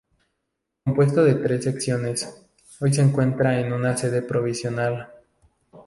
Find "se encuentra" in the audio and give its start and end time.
2.91-3.59